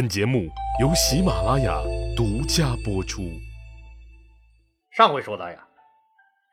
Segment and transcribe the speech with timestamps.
[0.00, 0.48] 本节目
[0.80, 1.78] 由喜马拉雅
[2.16, 3.20] 独家播出。
[4.90, 5.68] 上回说到呀，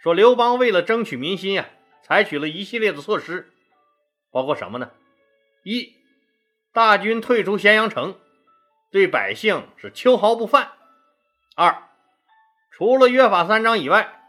[0.04, 1.70] 说刘邦为了争取民心呀，
[2.04, 3.54] 采取了一系列的措施，
[4.32, 4.92] 包括什么呢？
[5.64, 5.94] 一，
[6.74, 8.18] 大军退出咸阳城，
[8.92, 10.74] 对百姓是秋毫不犯；
[11.56, 11.84] 二，
[12.70, 14.24] 除了约法三章以外，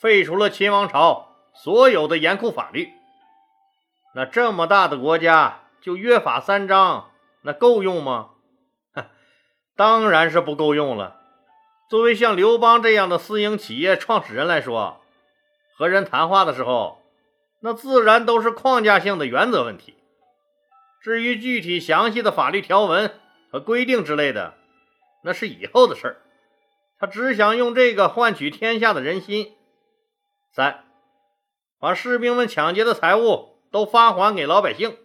[0.00, 2.90] 废除了秦王朝所有的严酷法律。
[4.16, 7.12] 那这么大的国家，就约法三章，
[7.42, 8.30] 那够用吗？
[9.76, 11.20] 当然是不够用了。
[11.88, 15.00] 作为像刘邦这样的私营企业创始人来说，
[15.76, 17.02] 和人谈话的时候，
[17.60, 19.94] 那自然都是框架性的原则问题。
[21.00, 23.20] 至于具体详细的法律条文
[23.52, 24.54] 和规定之类的，
[25.22, 26.16] 那是以后的事儿。
[26.98, 29.54] 他只想用这个换取天下的人心。
[30.50, 30.84] 三，
[31.78, 34.96] 把士兵们抢劫的财物都发还给老百姓，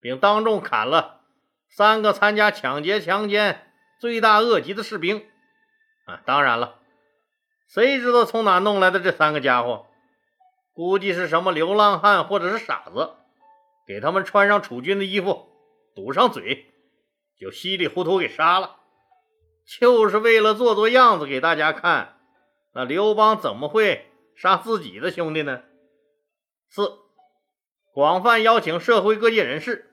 [0.00, 1.20] 并当众砍了
[1.70, 3.71] 三个参加抢劫强奸。
[4.02, 5.24] 罪大恶极的士兵
[6.06, 6.20] 啊！
[6.26, 6.80] 当然了，
[7.68, 9.86] 谁知道从哪弄来的这三个家伙？
[10.72, 13.14] 估计是什么流浪汉或者是傻子，
[13.86, 15.46] 给他们穿上楚军的衣服，
[15.94, 16.66] 堵上嘴，
[17.38, 18.78] 就稀里糊涂给杀了，
[19.78, 22.18] 就是为了做做样子给大家看。
[22.74, 25.62] 那刘邦怎么会杀自己的兄弟呢？
[26.68, 26.98] 四，
[27.94, 29.92] 广泛邀请社会各界人士，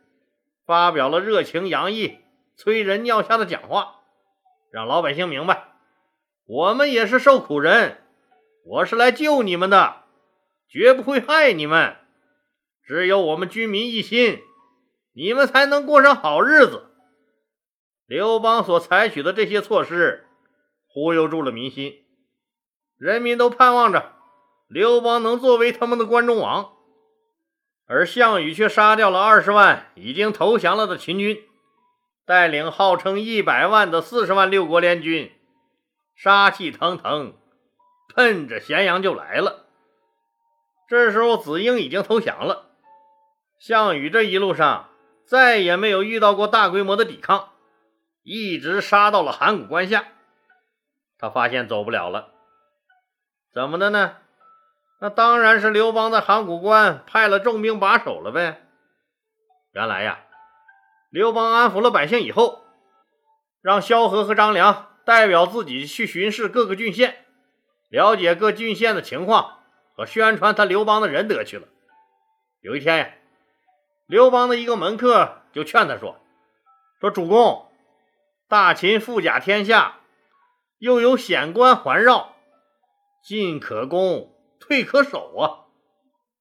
[0.65, 2.17] 发表了热情洋溢、
[2.57, 3.97] 催人尿下的讲话。
[4.71, 5.73] 让老百姓明白，
[6.45, 8.03] 我们也是受苦人，
[8.63, 10.03] 我是来救你们的，
[10.67, 11.95] 绝不会害你们。
[12.83, 14.41] 只有我们军民一心，
[15.13, 16.85] 你们才能过上好日子。
[18.05, 20.27] 刘邦所采取的这些措施，
[20.87, 22.05] 忽悠住了民心，
[22.95, 24.13] 人民都盼望着
[24.67, 26.73] 刘邦能作为他们的关中王，
[27.87, 31.48] 而项羽却杀掉了二十万已经投降了的秦军。
[32.29, 35.35] 带领号称一百万的四十万六国联军，
[36.15, 37.33] 杀气腾腾，
[38.13, 39.65] 奔着咸阳就来了。
[40.87, 42.67] 这时候，子婴已经投降了。
[43.57, 44.91] 项羽这一路上
[45.25, 47.49] 再也没有遇到过大规模的抵抗，
[48.21, 50.05] 一直杀到了函谷关下。
[51.17, 52.27] 他发现走不了了，
[53.51, 54.17] 怎么的呢？
[55.01, 58.67] 那当然是刘邦在函谷关派了重兵把守了呗。
[59.71, 60.25] 原来呀。
[61.09, 62.63] 刘邦安抚了百姓以后，
[63.61, 67.25] 让萧何和张良代表自己去巡视各个郡县，
[67.89, 69.59] 了解各郡县的情况
[69.95, 71.67] 和宣传他刘邦的仁德去了。
[72.61, 73.09] 有一天呀，
[74.05, 76.19] 刘邦的一个门客就劝他说
[77.01, 77.71] ：“说主公，
[78.47, 80.01] 大秦富甲天下，
[80.77, 82.35] 又有险关环绕，
[83.23, 85.65] 进可攻，退可守啊，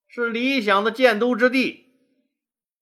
[0.08, 1.86] 是理想的建都之地。”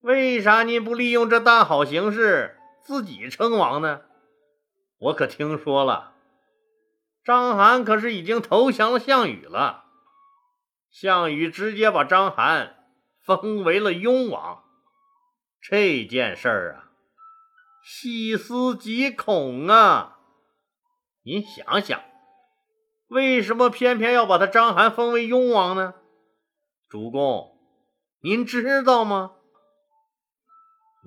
[0.07, 4.03] 为啥您不利用这大好形势自己称王呢？
[4.99, 6.13] 我可听说了，
[7.25, 9.87] 章邯可是已经投降了项羽了。
[10.93, 12.75] 项羽直接把章邯
[13.21, 14.63] 封为了雍王。
[15.61, 16.93] 这件事儿啊，
[17.83, 20.21] 细思极恐啊！
[21.25, 22.01] 您想想，
[23.09, 25.95] 为什么偏偏要把他章邯封为雍王呢？
[26.89, 27.59] 主公，
[28.21, 29.33] 您知道吗？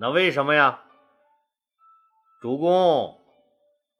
[0.02, 0.80] 那为什么呀，
[2.42, 3.20] 主公？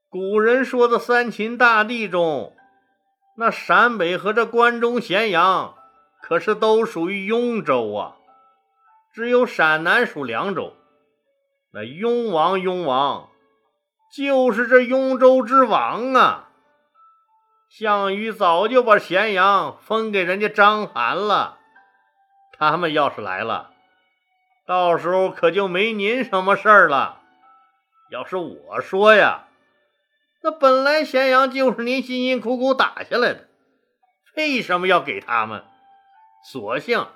[0.08, 2.56] 古人说的三秦大地中，
[3.36, 5.76] 那陕北和这关中、咸阳
[6.22, 8.16] 可是都属于雍州啊，
[9.14, 10.74] 只有陕南属凉州。
[11.74, 13.30] 那雍王，雍王
[14.16, 16.50] 就是这雍州之王啊！
[17.70, 21.60] 项羽早就把咸阳分给人家章邯了，
[22.58, 23.74] 他们要是来了。
[24.70, 27.24] 到时候可就没您什么事儿了。
[28.12, 29.48] 要是我说呀，
[30.44, 33.48] 那本来咸阳就是您辛辛苦苦打下来的，
[34.36, 35.64] 为什么要给他们？
[36.52, 37.08] 索性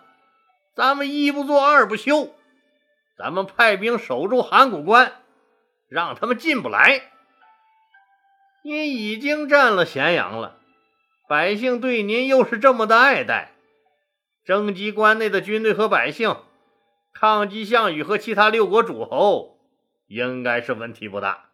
[0.76, 2.34] 咱们一不做二不休，
[3.16, 5.22] 咱们派兵守住函谷关，
[5.88, 7.12] 让他们进不来。
[8.64, 10.58] 您已经占了咸阳了，
[11.30, 13.52] 百姓对您又是这么的爱戴，
[14.44, 16.36] 征集关内的军队和百姓。
[17.14, 19.60] 抗击项羽和其他六国诸侯，
[20.08, 21.52] 应该是问题不大。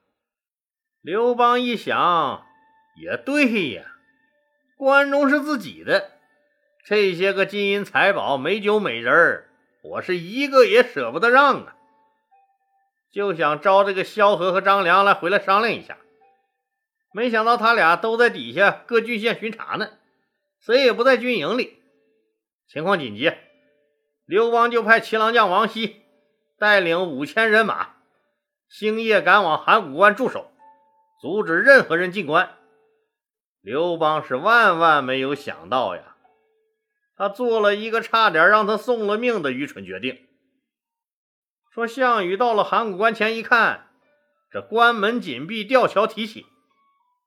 [1.02, 2.46] 刘邦一想，
[3.00, 3.84] 也对呀，
[4.78, 6.12] 关中是自己的，
[6.84, 9.46] 这些个金银财宝、美酒美人
[9.84, 11.76] 我是一个也舍不得让啊。
[13.12, 15.98] 就想招这个萧何和张良来回来商量一下，
[17.12, 19.90] 没想到他俩都在底下各郡县巡查呢，
[20.60, 21.82] 谁也不在军营里，
[22.68, 23.34] 情况紧急。
[24.30, 26.04] 刘邦就派骑郎将王熙
[26.60, 27.96] 带领五千人马，
[28.70, 30.52] 星夜赶往函谷关驻守，
[31.20, 32.56] 阻止任何人进关。
[33.60, 36.16] 刘邦是万万没有想到呀，
[37.18, 40.28] 他做了一个差点让他送了命的愚蠢决定。
[41.74, 43.88] 说项羽到了函谷关前一看，
[44.52, 46.46] 这关门紧闭，吊桥提起，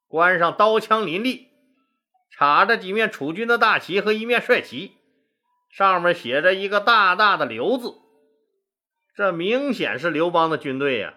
[0.07, 1.49] 关上刀枪林立，
[2.31, 4.99] 插着几面楚军的大旗和一面帅旗，
[5.73, 7.95] 上面写着一个大大的“刘”字。
[9.17, 11.15] 这明显是刘邦的军队呀！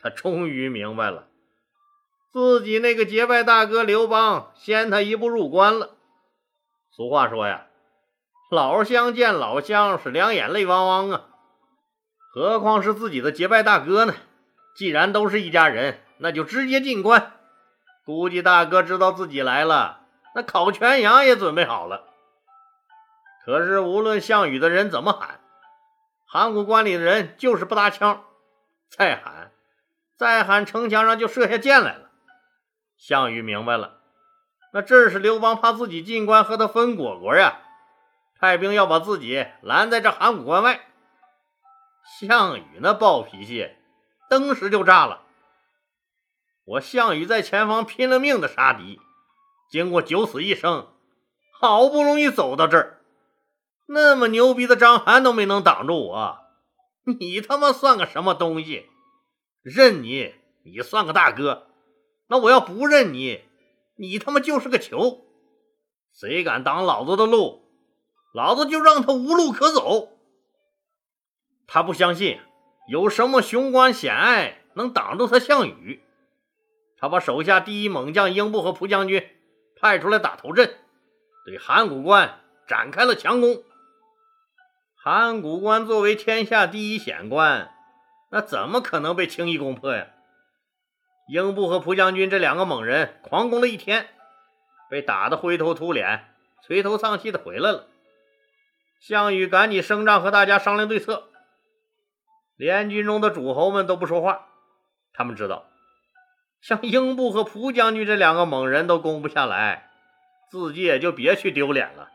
[0.00, 1.28] 他终于明白了，
[2.32, 5.90] 自己那个结拜大哥刘邦先他一步入关了。
[6.90, 7.66] 俗话说呀，
[8.50, 11.26] 老乡见老乡是两眼泪汪汪啊，
[12.34, 14.14] 何况是自己的结拜大哥呢？
[14.74, 17.32] 既然都是一家人，那就直接进关。
[18.04, 20.00] 估计大哥知道自己来了，
[20.34, 22.11] 那烤全羊也准备好了。
[23.44, 25.40] 可是无论项羽的人怎么喊，
[26.26, 28.24] 函谷关里的人就是不搭腔，
[28.88, 29.52] 再喊，
[30.16, 32.10] 再喊，城墙上就射下箭来了。
[32.96, 34.00] 项羽明白了，
[34.72, 37.60] 那这是刘邦怕自己进关和他分果果呀，
[38.38, 40.80] 派兵要把自己拦在这函谷关外。
[42.20, 43.70] 项羽那暴脾气，
[44.30, 45.22] 当时就炸了。
[46.64, 49.00] 我项羽在前方拼了命的杀敌，
[49.68, 50.86] 经过九死一生，
[51.60, 53.01] 好不容易走到这儿。
[53.86, 56.38] 那么牛逼的章邯都没能挡住我，
[57.18, 58.86] 你他妈算个什么东西？
[59.62, 60.34] 认你，
[60.64, 61.66] 你算个大哥。
[62.28, 63.42] 那我要不认你，
[63.96, 65.26] 你他妈就是个球。
[66.12, 67.62] 谁敢挡老子的路，
[68.32, 70.10] 老子就让他无路可走。
[71.66, 72.38] 他不相信
[72.88, 76.02] 有什么雄关险隘能挡住他项羽。
[76.96, 79.26] 他把手下第一猛将英布和蒲将军
[79.80, 80.76] 派出来打头阵，
[81.44, 83.62] 对函谷关展开了强攻。
[85.04, 87.74] 函谷关作为天下第一险关，
[88.30, 90.06] 那怎么可能被轻易攻破呀？
[91.26, 94.06] 英布和蒲将军这两个猛人狂攻了一天，
[94.88, 96.32] 被打得灰头土脸、
[96.64, 97.88] 垂头丧气的回来了。
[99.00, 101.24] 项羽赶紧升帐和大家商量对策。
[102.54, 104.46] 联军中的诸侯们都不说话，
[105.12, 105.66] 他们知道，
[106.60, 109.90] 像英布和蒲将军这两个猛人都攻不下来，
[110.48, 112.10] 自己也就别去丢脸了。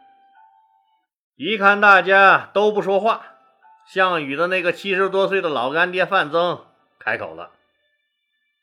[1.38, 3.36] 一看大家都不说话，
[3.88, 6.66] 项羽的那个七十多岁的老干爹范增
[6.98, 7.52] 开口了：“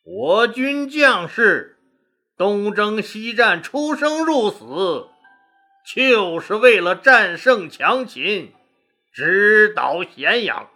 [0.03, 1.79] 我军将士
[2.37, 5.07] 东征西战，出生入死，
[5.95, 8.53] 就是为了战胜强秦，
[9.13, 10.69] 直捣咸阳。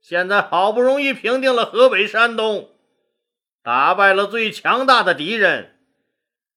[0.00, 2.70] 现在好不容易平定了河北、山东，
[3.62, 5.78] 打败了最强大的敌人，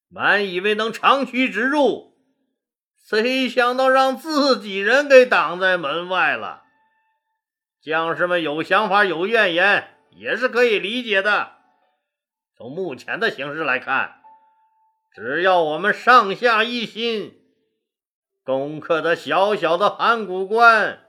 [0.08, 2.10] 满以为能长驱直入。”
[3.12, 6.64] 谁想到让自己人给挡在门外了？
[7.82, 11.58] 将士们有想法、有怨言，也是可以理解的。
[12.56, 14.22] 从目前的形势来看，
[15.14, 17.38] 只要我们上下一心，
[18.46, 21.02] 攻克的小小的函谷关，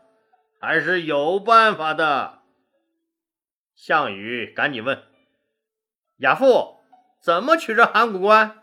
[0.60, 2.40] 还是有办法的。
[3.76, 5.04] 项羽赶紧问
[6.18, 6.80] ：“亚父，
[7.22, 8.60] 怎么取这函谷关？”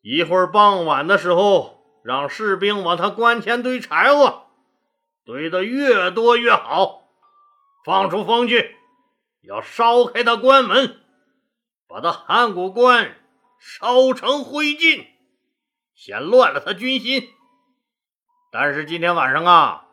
[0.00, 1.75] 一会儿傍晚的时候。
[2.06, 4.46] 让士兵往他关前堆柴火，
[5.24, 7.02] 堆得越多越好。
[7.84, 8.76] 放出风去，
[9.42, 11.00] 要烧开他关门，
[11.88, 13.16] 把他函谷关
[13.58, 15.04] 烧成灰烬，
[15.96, 17.28] 先乱了他军心。
[18.52, 19.86] 但是今天晚上啊，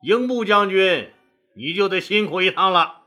[0.00, 1.12] 英布将军，
[1.54, 3.02] 你就得辛苦一趟了。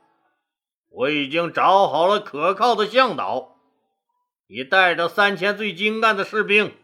[0.91, 3.55] 我已经找好了可靠的向导，
[4.47, 6.75] 你带着三千最精干的士兵。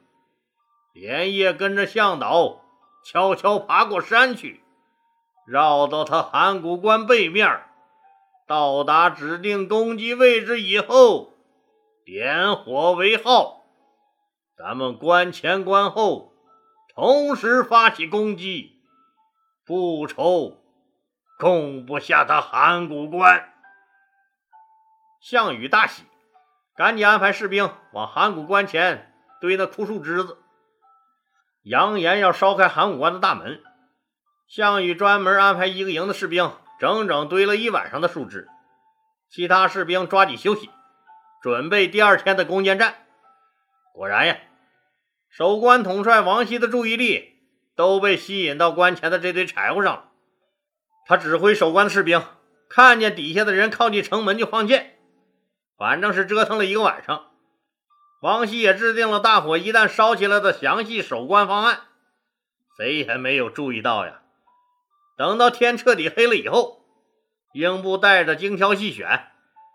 [0.95, 2.61] 连夜跟着向导
[3.03, 4.63] 悄悄爬过山去，
[5.45, 7.65] 绕到他函谷关背面，
[8.47, 11.33] 到达指定攻击位置以后，
[12.05, 13.65] 点火为号，
[14.57, 16.31] 咱们关前关后
[16.95, 18.81] 同时发起攻击，
[19.65, 20.63] 不愁
[21.37, 23.51] 攻不下他函谷关。
[25.19, 26.03] 项羽大喜，
[26.73, 30.37] 赶紧安排士兵往函谷关前堆那枯树枝子。
[31.65, 33.59] 扬言要烧开函谷关的大门，
[34.47, 38.47] 项羽专门安排一个营的士兵，整整堆了一晚上的树枝，
[39.31, 40.69] 其他士兵抓紧休息，
[41.41, 43.07] 准备第二天的攻坚战。
[43.95, 44.37] 果然呀，
[45.27, 47.39] 守关统帅王熙的注意力
[47.75, 50.11] 都被吸引到关前的这堆柴火上了。
[51.07, 52.23] 他指挥守关的士兵，
[52.69, 54.99] 看见底下的人靠近城门就放箭，
[55.75, 57.31] 反正是折腾了一个晚上。
[58.25, 61.81] 王熙也制定了大火一旦烧起来的详细守关方案，
[62.75, 64.23] 谁也没有注意到呀。
[65.15, 66.81] 等到天彻底黑了以后，
[67.53, 69.27] 英布带着精挑细选、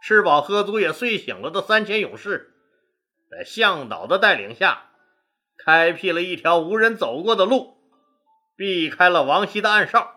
[0.02, 2.52] 吃饱喝足也睡醒了的三千勇士，
[3.30, 4.86] 在向导的带领下，
[5.64, 7.76] 开辟了一条无人走过的路，
[8.56, 10.16] 避开了王熙的暗哨，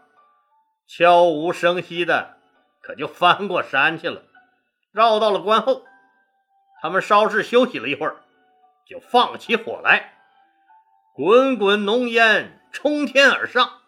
[0.87, 2.37] 悄无声息的
[2.81, 4.23] 可就翻过山去了，
[4.91, 5.85] 绕到了关后。
[6.81, 8.22] 他们稍事休息了一会儿，
[8.87, 10.13] 就放起火来，
[11.15, 13.79] 滚滚浓烟冲天而上。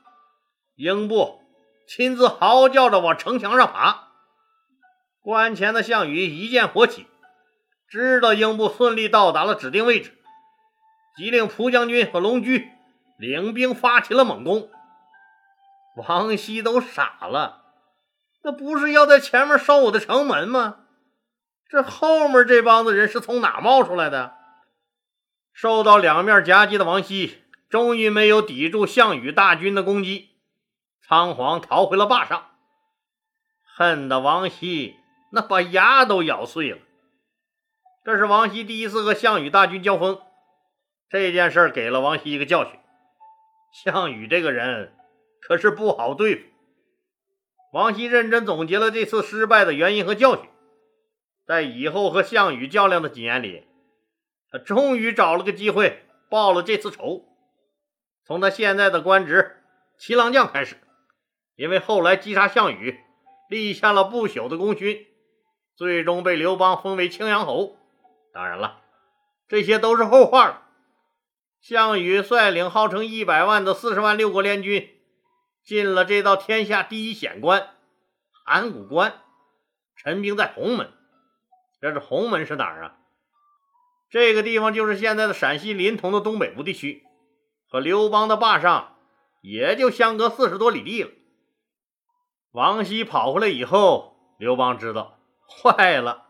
[0.76, 1.42] 英布
[1.88, 4.10] 亲自嚎叫着往城墙上爬。
[5.22, 7.08] 关前的项羽一见火起，
[7.90, 10.18] 知道英布顺利到达了指定位置，
[11.16, 12.70] 即令蒲将军和龙驹
[13.18, 14.70] 领兵发起了猛攻。
[15.98, 17.64] 王熙都傻了，
[18.44, 20.80] 那不是要在前面烧我的城门吗？
[21.68, 24.36] 这后面这帮子人是从哪冒出来的？
[25.56, 27.38] 受到两面夹击的王熙，
[27.70, 30.32] 终于没有抵住项羽大军的攻击，
[31.02, 32.52] 仓皇逃回了坝上。
[33.64, 34.98] 恨得王熙
[35.32, 36.80] 那把牙都咬碎了。
[38.04, 40.20] 这是王熙第一次和项羽大军交锋，
[41.10, 42.78] 这件事给了王熙一个教训：
[43.72, 44.94] 项羽这个人
[45.42, 46.44] 可是不好对付。
[47.72, 50.50] 王熙认真总结了这次失败的原因和教训。
[51.48, 53.66] 在以后和项羽较量的几年里，
[54.56, 57.26] 他终于找了个机会报了这次仇。
[58.24, 59.62] 从他现在的官职
[59.98, 60.78] 骑郎将开始，
[61.58, 62.98] 因为后来击杀项羽，
[63.50, 65.06] 立下了不朽的功勋，
[65.76, 67.76] 最终被刘邦封为青阳侯。
[68.32, 68.82] 当然了，
[69.50, 70.62] 这些都是后话了。
[71.60, 74.90] 项羽率领号称一百万的四十万六国联军，
[75.66, 77.72] 进了这道天下第一险关——
[78.46, 79.22] 函谷关，
[79.98, 80.94] 陈兵在鸿门。
[81.82, 82.98] 这是鸿门是哪儿啊？
[84.10, 87.04] 这个地方就是现在的陕西临潼的东北部地区，
[87.68, 88.96] 和刘邦的坝上
[89.42, 91.10] 也就相隔四十多里地了。
[92.52, 95.20] 王熙跑回来以后，刘邦知道
[95.50, 96.28] 坏了，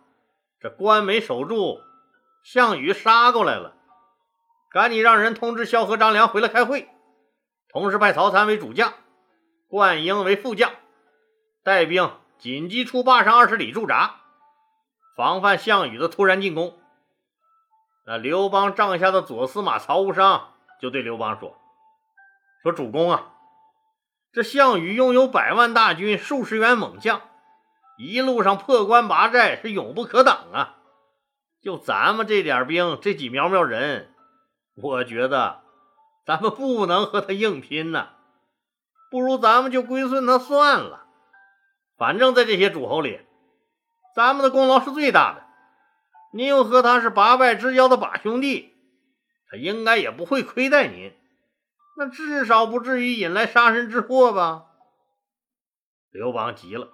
[0.59, 1.79] 这关没守住，
[2.43, 3.75] 项羽杀过来了，
[4.71, 6.89] 赶紧让人通知萧何、张良回来开会，
[7.69, 8.93] 同时派曹参为主将，
[9.67, 10.71] 灌婴为副将，
[11.63, 14.21] 带兵紧急出坝上二十里驻扎。
[15.15, 16.79] 防范项羽的突然进攻。
[18.05, 21.57] 那刘邦帐下的左司马曹无伤就对刘邦说
[22.61, 23.33] ：“说主公啊，
[24.31, 27.21] 这项羽拥有百万大军、数十员猛将，
[27.97, 30.75] 一路上破关拔寨是勇不可挡啊！
[31.61, 34.13] 就咱们这点兵，这几苗苗人，
[34.75, 35.61] 我觉得
[36.25, 38.09] 咱们不能和他硬拼呐。
[39.09, 41.05] 不如咱们就归顺他算了。
[41.97, 43.21] 反正，在这些诸侯里。”
[44.15, 45.44] 咱们的功劳是最大的，
[46.35, 48.73] 您又和他是八拜之交的把兄弟，
[49.49, 51.13] 他应该也不会亏待您，
[51.97, 54.65] 那至少不至于引来杀身之祸吧？
[56.11, 56.89] 刘邦急了，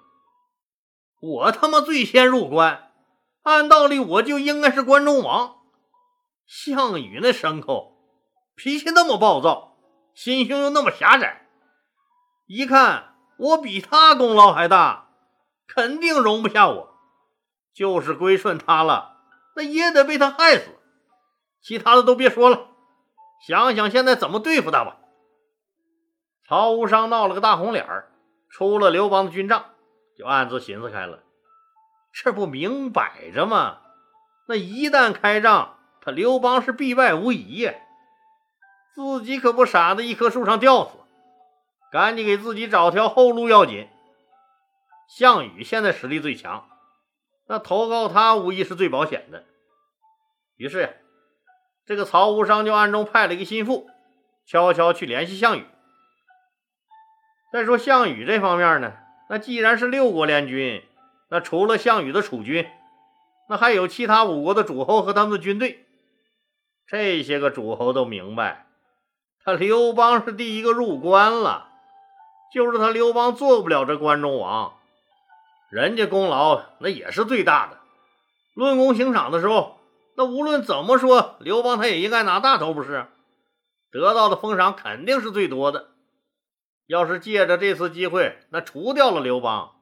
[1.19, 2.91] 我他妈最先入关，
[3.41, 5.55] 按道理我就应该是关中王。
[6.45, 7.97] 项羽那牲口，
[8.55, 9.75] 脾气那么暴躁，
[10.13, 11.47] 心胸又那么狭窄，
[12.45, 15.09] 一看我比他功劳还大，
[15.67, 16.91] 肯定容不下我。
[17.73, 19.10] 就是归顺他了，
[19.61, 20.71] 那也得被他害死。
[21.61, 22.69] 其他的都别说了，
[23.45, 24.97] 想想现在怎么对付他吧。
[26.47, 28.11] 曹无伤闹了个大红脸儿，
[28.49, 29.65] 出了刘邦的军帐，
[30.17, 31.19] 就暗自寻思开了：
[32.11, 33.77] 这不明摆着吗？
[34.47, 37.75] 那一旦开仗，他刘邦是必败无疑呀。
[38.95, 40.97] 自己可不傻在一棵树上吊死，
[41.91, 43.87] 赶紧给自己找条后路要紧。
[45.07, 46.67] 项羽现在实力最强。
[47.47, 49.43] 那投靠他无疑是最保险的。
[50.61, 50.95] 于是，
[51.87, 53.89] 这个曹无伤就暗中派了一个心腹，
[54.45, 55.65] 悄悄去联系项羽。
[57.51, 58.93] 再说项羽这方面呢，
[59.27, 60.83] 那既然是六国联军，
[61.31, 62.69] 那除了项羽的楚军，
[63.49, 65.83] 那还有其他五国的诸侯和他们的军队。
[66.85, 68.67] 这些个诸侯都明白，
[69.43, 71.69] 他刘邦是第一个入关了，
[72.53, 74.77] 就是他刘邦做不了这关中王。
[75.71, 77.79] 人家功劳那也是最大的，
[78.53, 79.80] 论功行赏的时候，
[80.21, 83.07] 那无论怎么说，刘邦他也应该拿大头，不是？
[83.91, 85.87] 得到的封赏肯定是最多的。
[86.85, 89.81] 要是借着这次机会，那除掉了刘邦，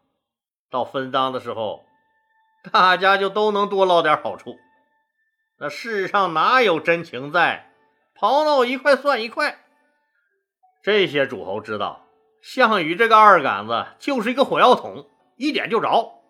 [0.72, 1.84] 到分赃的时候，
[2.72, 4.56] 大家就都能多捞点好处。
[5.58, 7.74] 那世上哪有真情在？
[8.18, 9.60] 刨闹一块算一块。
[10.82, 12.06] 这些诸侯知道，
[12.42, 15.06] 项羽这个二杆子就是一个火药桶。
[15.36, 16.22] 一点就着，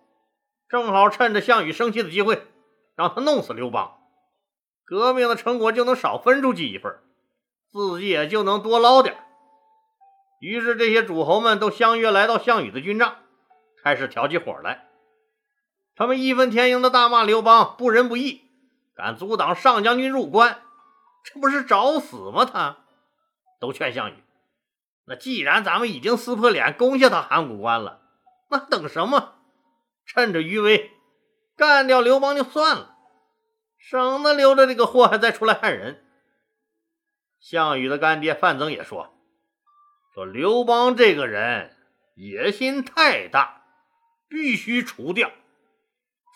[0.68, 2.48] 正好趁着项羽生气的机会，
[2.96, 3.99] 让他弄死刘邦，
[4.89, 6.98] 革命的成果就能少分出去一份，
[7.72, 9.15] 自己也就能多捞点。
[10.41, 13.17] 于是这些诸侯们都相约来到项羽的军帐，
[13.84, 14.88] 开始挑起火来。
[15.96, 18.41] 他们义愤填膺的大骂刘邦不仁不义，
[18.96, 20.60] 敢阻挡上将军入关，
[21.24, 22.43] 这不是找死吗？
[22.46, 22.77] 他
[23.60, 24.15] 都劝项羽
[25.05, 28.01] ：“那既然咱们已经撕破脸攻下他函谷关了，
[28.50, 29.36] 那等什么？
[30.08, 30.89] 趁着余威
[31.55, 32.96] 干掉刘邦就算了，
[33.79, 36.05] 省得留着这个祸害再出来害人。”
[37.41, 39.15] 项羽的干爹范增也说
[40.13, 41.75] ：“说刘邦这个人
[42.15, 43.63] 野心太大，
[44.27, 45.31] 必须除掉。”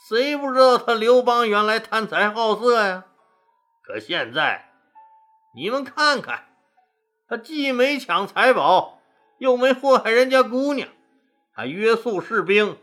[0.10, 3.06] 谁不知道他刘邦原来贪财好色呀？
[3.86, 4.70] 可现在
[5.56, 6.46] 你们看看，
[7.28, 9.02] 他既没抢财宝，
[9.40, 10.90] 又没祸害人家姑娘，
[11.54, 12.78] 还约束士兵，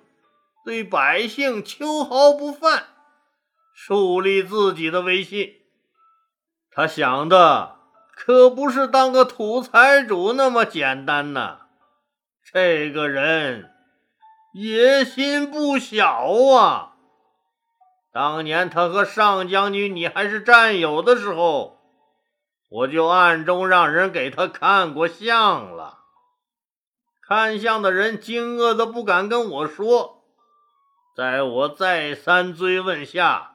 [0.64, 2.89] 对百姓秋毫不犯，
[3.82, 5.54] 树立自己的威信。
[6.70, 7.78] 他想的
[8.14, 11.60] 可不是当个土财主那么简单呐！
[12.44, 13.72] 这个人
[14.52, 16.04] 野心不小
[16.54, 16.96] 啊！
[18.12, 21.78] 当年他和上将军你还是战友的时候，
[22.68, 26.00] 我就暗中让人给他看过相了。
[27.26, 30.26] 看相的人惊愕的不敢跟我说，
[31.16, 33.49] 在我再三追问下，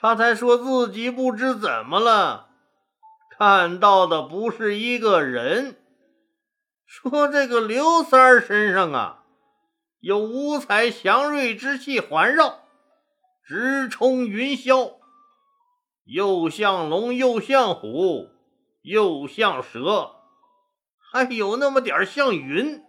[0.00, 2.50] 他才说自己不知怎么了，
[3.36, 5.76] 看到的不是一个人，
[6.86, 9.24] 说这个刘三儿身上啊，
[10.00, 12.60] 有五彩祥瑞之气环绕。
[13.44, 14.96] 直冲云霄，
[16.04, 18.28] 又像龙，又像虎，
[18.82, 20.16] 又像蛇，
[20.98, 22.84] 还有那么点像云。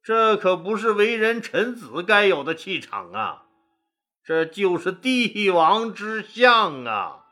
[0.00, 3.45] 这可不是为人臣子该有的气场啊！
[4.26, 7.26] 这就是帝王之相啊！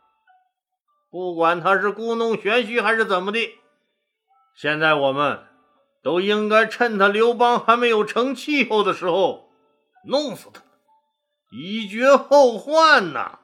[1.11, 3.59] 不管他是故弄玄虚还是怎么的，
[4.55, 5.45] 现在我们
[6.05, 9.51] 都应该趁他刘邦还没有成气候的时候，
[10.05, 10.63] 弄死他。
[11.51, 13.41] 以绝后患呐！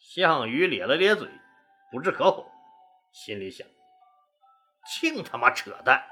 [0.00, 1.28] 项羽咧了咧嘴，
[1.90, 2.50] 不置可否，
[3.12, 3.66] 心里想：
[4.98, 6.02] 净他妈扯淡！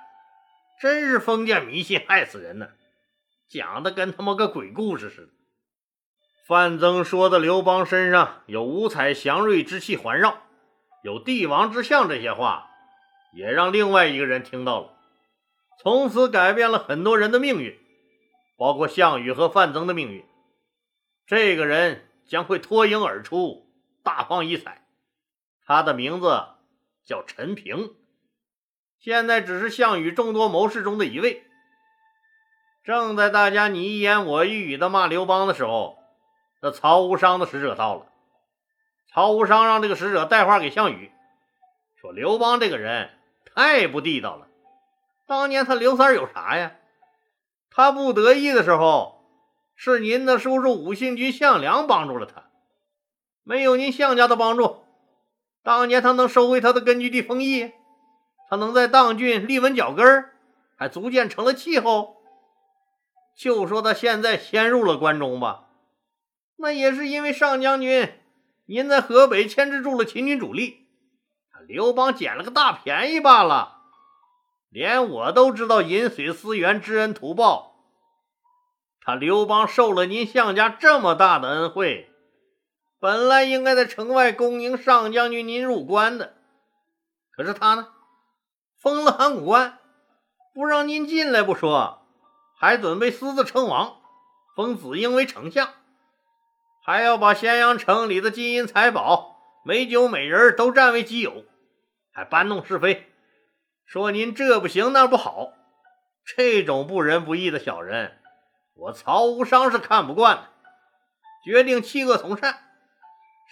[0.79, 2.69] 真是封建迷信，害死人呢！
[3.49, 5.33] 讲的跟他妈个鬼故事似的。
[6.51, 10.43] 范增说的刘邦身上有五彩祥瑞之气环绕，
[11.05, 12.69] 有帝王之相，这些话
[13.33, 14.99] 也让另外一个人听到了，
[15.81, 17.79] 从此改变了很多人的命运，
[18.59, 20.25] 包括项羽和范增的命运。
[21.25, 23.71] 这个人将会脱颖而出，
[24.03, 24.89] 大放异彩。
[25.65, 26.47] 他的名字
[27.07, 27.95] 叫陈平，
[28.99, 31.45] 现在只是项羽众多谋士中的一位。
[32.83, 36.00] 正在大家你一言我一语的骂刘邦的时候，
[36.61, 38.07] 那曹无伤的使者到了。
[39.12, 41.11] 曹无伤让这个使者带话给项羽，
[42.01, 43.11] 说刘邦这个人
[43.55, 44.46] 太不地道了。
[45.27, 46.73] 当年他刘三有啥呀？
[47.70, 49.18] 他不得意的时候。
[49.83, 52.51] 是您的叔叔武信君项梁帮助了他，
[53.44, 54.85] 没有您项家的帮助，
[55.62, 57.73] 当年他能收回他的根据地丰邑，
[58.51, 60.27] 他能在当郡立稳脚跟
[60.77, 62.16] 还逐渐成了气候。
[63.35, 65.69] 就说他现在先入了关中吧，
[66.61, 68.12] 那也是因为上将军
[68.66, 70.87] 您在河北牵制住了秦军主力，
[71.66, 73.79] 刘邦捡了个大便宜罢了。
[74.68, 77.75] 连我都知道饮水思源，知恩图报。
[79.01, 82.11] 他刘邦受了您项家这么大的恩惠，
[83.01, 86.35] 本来应该在城外恭迎上将军您入关的，
[87.33, 87.88] 可是他呢，
[88.79, 89.79] 封了函谷关，
[90.55, 92.07] 不让您进来不说，
[92.59, 93.96] 还准备私自称王，
[94.55, 95.70] 封子婴为丞相，
[96.83, 101.45] 还要把咸阳城里的金银财宝、美酒美人都占为己有，
[102.11, 103.12] 还搬弄是非，
[103.85, 105.53] 说您这不行那不好，
[106.25, 108.19] 这种不仁不义的小人。
[108.75, 110.43] 我曹无伤是看不惯的，
[111.45, 112.59] 决定弃恶从善。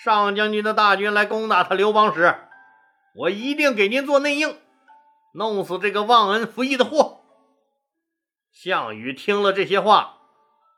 [0.03, 2.35] 上将军的大军来攻打他刘邦时，
[3.14, 4.57] 我一定给您做内应，
[5.35, 7.21] 弄死这个忘恩负义的货。
[8.51, 10.19] 项羽听了这些话，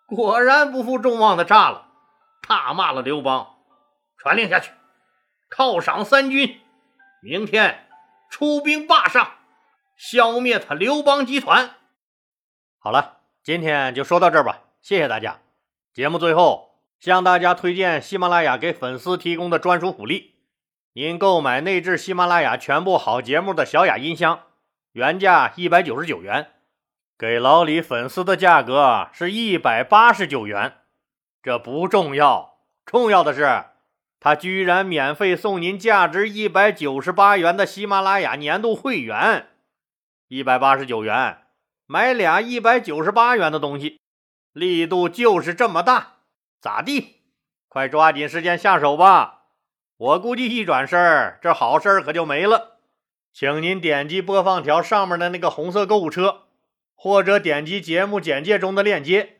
[0.08, 1.89] 果然不负众望的炸了，
[2.50, 3.58] 大骂了刘邦，
[4.18, 4.72] 传令下去，
[5.48, 6.60] 犒赏三军，
[7.22, 7.86] 明天
[8.28, 9.34] 出兵霸上，
[9.96, 11.70] 消灭他刘邦集团。
[12.80, 13.18] 好了。
[13.42, 15.38] 今天就说到这儿吧，谢谢大家。
[15.94, 20.34] 节目最后向大家推荐喜马拉雅给粉丝提供的专属福利：
[20.92, 24.42] 您购买内置喜马拉雅全部好节目的小雅音箱，
[24.92, 26.50] 原价一百九十九元，
[27.16, 30.79] 给老李粉丝的价格是一百八十九元。
[31.42, 33.64] 这不重要，重要的是
[34.18, 39.48] 他居然免费送您价值一百九十八元的喜马拉雅年度会员，
[40.28, 41.38] 一百八十九元。
[41.86, 43.98] 买俩一百九十八元的东西，
[44.52, 46.18] 力度就是这么大，
[46.60, 47.22] 咋地？
[47.66, 49.44] 快抓紧时间下手吧！
[49.96, 52.78] 我估计一转身，这好事可就没了。
[53.32, 56.42] 请您点击播放条上面的那个红色购物车，
[56.94, 59.39] 或者点击节目简介中的链接，